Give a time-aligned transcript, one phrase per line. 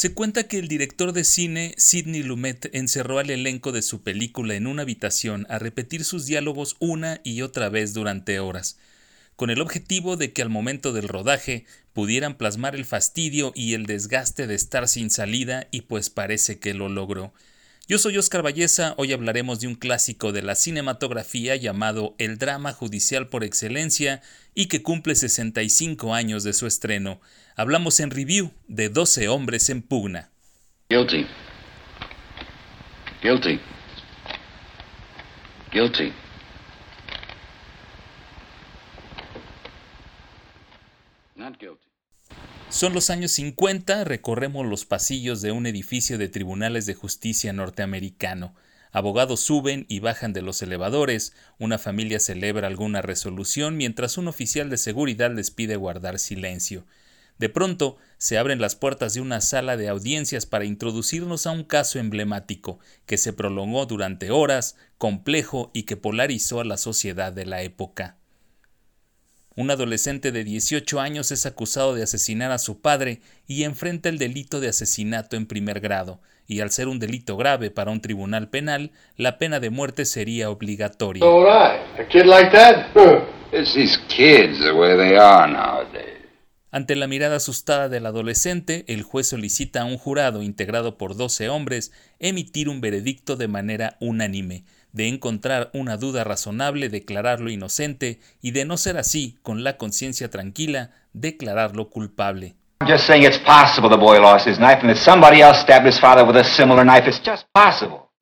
[0.00, 4.54] Se cuenta que el director de cine Sidney Lumet encerró al elenco de su película
[4.54, 8.78] en una habitación a repetir sus diálogos una y otra vez durante horas,
[9.36, 13.84] con el objetivo de que al momento del rodaje pudieran plasmar el fastidio y el
[13.84, 17.34] desgaste de estar sin salida y pues parece que lo logró.
[17.86, 22.72] Yo soy Oscar Valleza, hoy hablaremos de un clásico de la cinematografía llamado El drama
[22.72, 24.22] judicial por excelencia
[24.54, 27.20] y que cumple 65 años de su estreno.
[27.60, 30.30] Hablamos en review de 12 hombres en pugna.
[30.88, 31.26] Guilty.
[33.22, 33.60] Guilty.
[35.70, 36.10] Guilty.
[41.36, 41.84] Not guilty.
[42.70, 48.54] Son los años 50, recorremos los pasillos de un edificio de tribunales de justicia norteamericano.
[48.90, 54.70] Abogados suben y bajan de los elevadores, una familia celebra alguna resolución mientras un oficial
[54.70, 56.86] de seguridad les pide guardar silencio.
[57.40, 61.64] De pronto, se abren las puertas de una sala de audiencias para introducirnos a un
[61.64, 67.46] caso emblemático que se prolongó durante horas, complejo y que polarizó a la sociedad de
[67.46, 68.18] la época.
[69.56, 74.18] Un adolescente de 18 años es acusado de asesinar a su padre y enfrenta el
[74.18, 78.50] delito de asesinato en primer grado, y al ser un delito grave para un tribunal
[78.50, 81.24] penal, la pena de muerte sería obligatoria.
[86.72, 91.48] Ante la mirada asustada del adolescente, el juez solicita a un jurado integrado por 12
[91.48, 91.90] hombres
[92.20, 98.64] emitir un veredicto de manera unánime, de encontrar una duda razonable, declararlo inocente y de
[98.64, 102.54] no ser así, con la conciencia tranquila, declararlo culpable.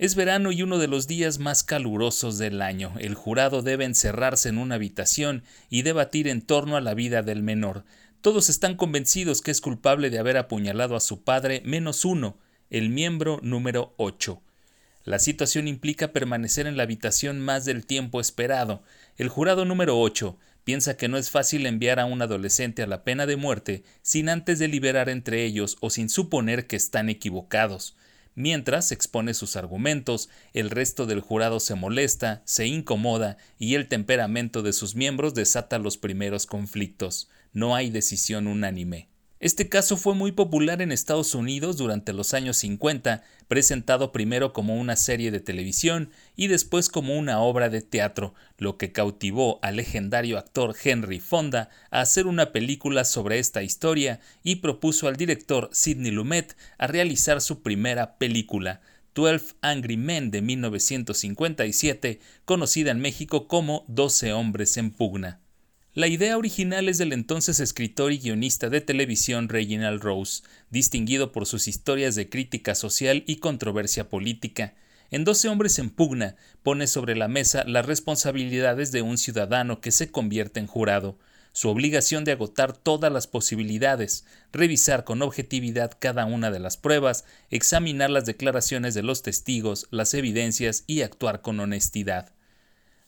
[0.00, 2.94] Es verano y uno de los días más calurosos del año.
[2.98, 7.42] El jurado debe encerrarse en una habitación y debatir en torno a la vida del
[7.42, 7.84] menor.
[8.20, 12.36] Todos están convencidos que es culpable de haber apuñalado a su padre menos uno,
[12.68, 14.42] el miembro número 8.
[15.04, 18.82] La situación implica permanecer en la habitación más del tiempo esperado.
[19.16, 23.04] El jurado número 8 piensa que no es fácil enviar a un adolescente a la
[23.04, 27.96] pena de muerte sin antes deliberar entre ellos o sin suponer que están equivocados.
[28.34, 34.62] Mientras expone sus argumentos, el resto del jurado se molesta, se incomoda y el temperamento
[34.62, 37.28] de sus miembros desata los primeros conflictos.
[37.52, 39.08] No hay decisión unánime.
[39.40, 44.76] Este caso fue muy popular en Estados Unidos durante los años 50, presentado primero como
[44.76, 49.76] una serie de televisión y después como una obra de teatro, lo que cautivó al
[49.76, 55.70] legendario actor Henry Fonda a hacer una película sobre esta historia y propuso al director
[55.72, 58.82] Sidney Lumet a realizar su primera película,
[59.14, 65.40] 12 Angry Men de 1957, conocida en México como 12 hombres en pugna.
[65.92, 71.46] La idea original es del entonces escritor y guionista de televisión Reginald Rose, distinguido por
[71.46, 74.74] sus historias de crítica social y controversia política.
[75.10, 79.90] En Doce hombres en pugna pone sobre la mesa las responsabilidades de un ciudadano que
[79.90, 81.18] se convierte en jurado,
[81.52, 87.24] su obligación de agotar todas las posibilidades, revisar con objetividad cada una de las pruebas,
[87.50, 92.30] examinar las declaraciones de los testigos, las evidencias y actuar con honestidad.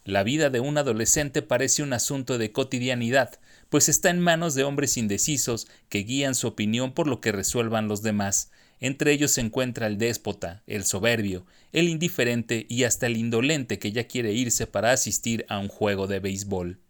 [0.05, 4.65] La vida de un adolescente parece un asunto de cotidianidad, pues está en manos de
[4.65, 8.51] hombres indecisos que guían su opinión por lo que resuelvan los demás.
[8.81, 13.93] Entre ellos se encuentra el déspota, el soberbio, el indiferente y hasta el indolente que
[13.93, 16.81] ya quiere irse para asistir a un juego de béisbol.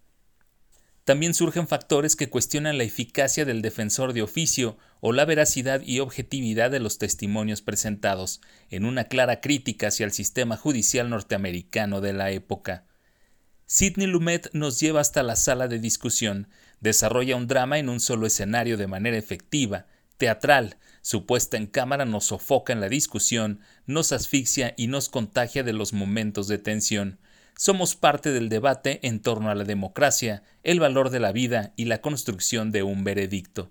[1.04, 5.98] También surgen factores que cuestionan la eficacia del defensor de oficio o la veracidad y
[5.98, 8.40] objetividad de los testimonios presentados,
[8.70, 12.86] en una clara crítica hacia el sistema judicial norteamericano de la época.
[13.74, 16.46] Sidney Lumet nos lleva hasta la sala de discusión,
[16.82, 19.86] desarrolla un drama en un solo escenario de manera efectiva,
[20.18, 25.62] teatral, su puesta en cámara nos sofoca en la discusión, nos asfixia y nos contagia
[25.62, 27.18] de los momentos de tensión.
[27.56, 31.86] Somos parte del debate en torno a la democracia, el valor de la vida y
[31.86, 33.70] la construcción de un veredicto.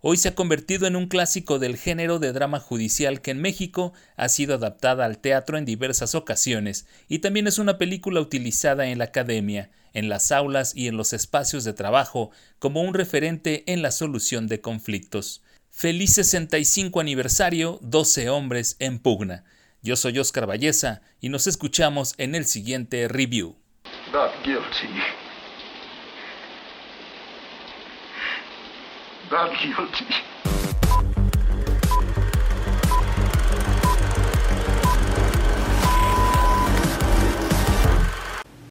[0.00, 3.92] Hoy se ha convertido en un clásico del género de drama judicial que en México
[4.16, 8.98] ha sido adaptada al teatro en diversas ocasiones y también es una película utilizada en
[8.98, 12.30] la academia, en las aulas y en los espacios de trabajo
[12.60, 15.42] como un referente en la solución de conflictos.
[15.68, 19.42] Feliz 65 aniversario, 12 hombres en pugna.
[19.82, 23.56] Yo soy Oscar Valleza y nos escuchamos en el siguiente review.
[29.30, 30.27] Not guilty.